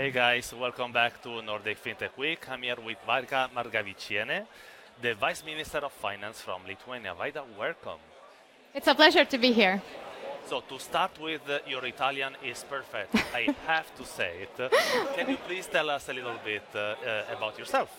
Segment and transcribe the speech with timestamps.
[0.00, 2.48] Hey guys, welcome back to Nordic FinTech Week.
[2.50, 4.46] I'm here with Vaida Markeviciene,
[5.02, 7.14] the Vice Minister of Finance from Lithuania.
[7.14, 8.00] Vaida, welcome.
[8.74, 9.82] It's a pleasure to be here.
[10.46, 13.14] So to start with, uh, your Italian is perfect.
[13.34, 14.72] I have to say it.
[15.16, 17.90] Can you please tell us a little bit uh, uh, about yourself?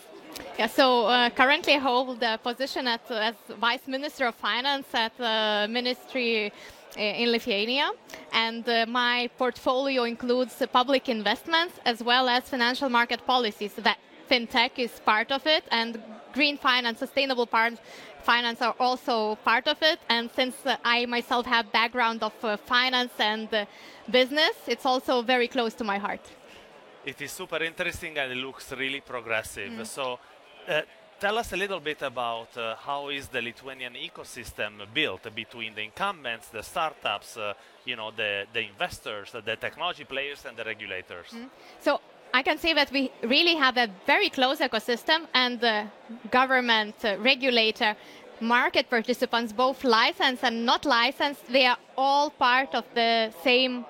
[0.58, 5.16] Yeah, so uh, currently I hold the position at, as Vice Minister of Finance at
[5.18, 6.52] the Ministry
[6.96, 7.90] in Lithuania,
[8.32, 13.72] and uh, my portfolio includes uh, public investments as well as financial market policies.
[13.74, 13.98] That
[14.30, 17.74] fintech is part of it, and green finance, sustainable part,
[18.22, 19.98] finance are also part of it.
[20.08, 23.66] And since uh, I myself have background of uh, finance and uh,
[24.10, 26.20] business, it's also very close to my heart.
[27.04, 29.70] It is super interesting and it looks really progressive.
[29.70, 29.86] Mm.
[29.86, 30.18] So
[31.22, 35.82] tell us a little bit about uh, how is the Lithuanian ecosystem built between the
[35.82, 41.28] incumbents, the startups, uh, you know, the, the investors, the technology players, and the regulators.
[41.32, 41.48] Mm.
[41.78, 42.00] So
[42.34, 45.86] I can say that we really have a very close ecosystem, and the
[46.32, 47.94] government, uh, regulator,
[48.40, 53.84] market participants, both licensed and not licensed, they are all part of the same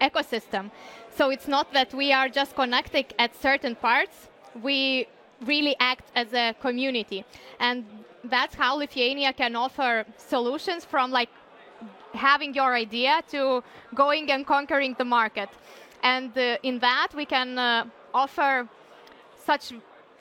[0.00, 0.70] ecosystem.
[1.18, 4.16] So it's not that we are just connecting at certain parts.
[4.62, 5.06] We
[5.44, 7.24] really act as a community.
[7.60, 7.84] And
[8.24, 11.30] that's how Lithuania can offer solutions from like
[12.14, 13.62] having your idea to
[13.94, 15.48] going and conquering the market.
[16.02, 18.68] And uh, in that, we can uh, offer
[19.44, 19.72] such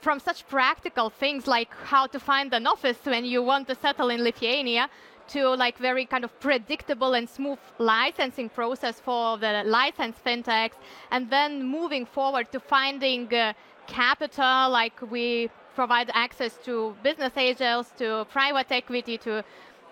[0.01, 4.09] from such practical things like how to find an office when you want to settle
[4.09, 4.87] in Lithuania
[5.27, 10.77] to like very kind of predictable and smooth licensing process for the licensed fintechs
[11.11, 13.53] and then moving forward to finding uh,
[13.87, 19.43] capital, like we provide access to business angels, to private equity, to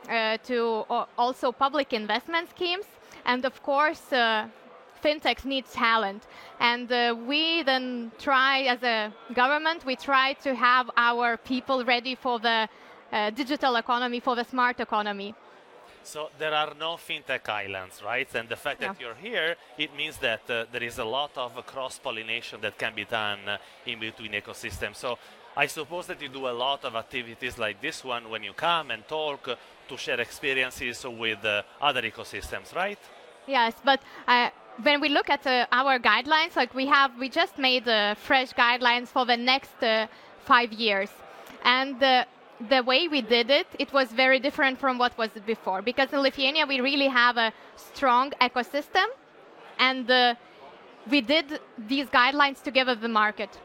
[0.09, 0.85] uh, to
[1.17, 2.85] also public investment schemes,
[3.25, 4.11] and of course.
[4.11, 4.47] Uh,
[5.03, 6.23] fintechs need talent
[6.59, 12.16] and uh, we then try as a government we try to have our people ready
[12.16, 12.67] for the
[13.12, 15.35] uh, digital economy for the smart economy
[16.05, 18.27] so there are no fintech islands, right?
[18.35, 21.57] And the fact that you're here, it means that uh, there is a lot of
[21.57, 24.97] uh, cross-pollination that can be done uh, in between ecosystems.
[24.97, 25.17] So
[25.57, 28.91] I suppose that you do a lot of activities like this one when you come
[28.91, 29.55] and talk uh,
[29.88, 32.99] to share experiences with uh, other ecosystems, right?
[33.47, 34.49] Yes, but uh,
[34.83, 37.85] when we look at our guidelines, like we have, we just made
[38.17, 39.75] fresh guidelines for the next
[40.44, 41.09] five years,
[41.63, 42.25] and
[42.69, 45.81] the way we did it, it was very different from what was before.
[45.81, 49.05] Because in Lithuania, we really have a strong ecosystem,
[49.77, 50.35] and uh,
[51.09, 53.59] we did these guidelines together with the market.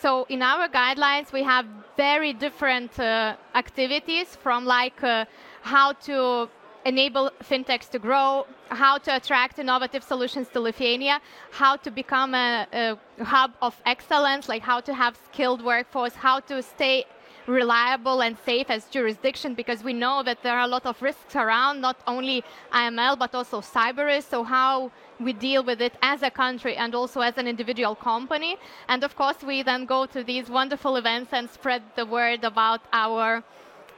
[0.00, 1.66] So in our guidelines, we have
[1.96, 5.26] very different uh, activities from like uh,
[5.62, 6.48] how to
[6.84, 11.20] enable fintechs to grow, how to attract innovative solutions to Lithuania,
[11.52, 16.40] how to become a, a hub of excellence, like how to have skilled workforce, how
[16.40, 17.04] to stay
[17.46, 21.34] reliable and safe as jurisdiction because we know that there are a lot of risks
[21.36, 24.30] around, not only AML, but also cyber risk.
[24.30, 28.56] So how we deal with it as a country and also as an individual company.
[28.88, 32.80] And of course, we then go to these wonderful events and spread the word about
[32.92, 33.42] our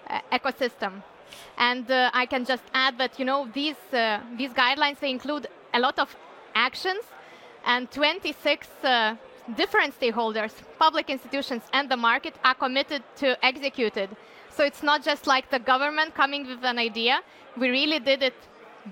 [0.09, 1.03] uh, ecosystem.
[1.59, 5.47] And uh, I can just add that you know these uh, these guidelines they include
[5.72, 6.15] a lot of
[6.55, 7.05] actions
[7.65, 9.16] and 26 uh,
[9.56, 14.10] different stakeholders, public institutions, and the market are committed to execute it.
[14.50, 17.21] So it's not just like the government coming with an idea.
[17.56, 18.34] We really did it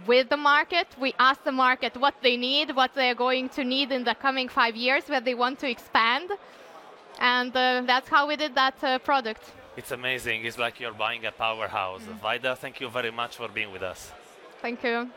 [0.06, 0.86] with the market.
[1.00, 4.48] We asked the market what they need, what they're going to need in the coming
[4.48, 6.30] five years, where they want to expand.
[7.18, 9.52] And uh, that's how we did that uh, product.
[9.76, 10.44] It's amazing.
[10.44, 12.02] It's like you're buying a powerhouse.
[12.02, 12.20] Mm.
[12.20, 14.12] Vaida, thank you very much for being with us.
[14.60, 15.10] Thank you.